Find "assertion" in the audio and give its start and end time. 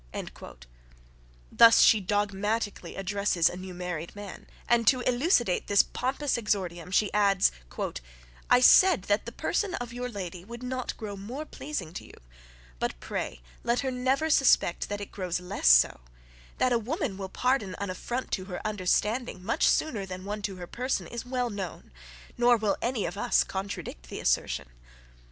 24.19-24.67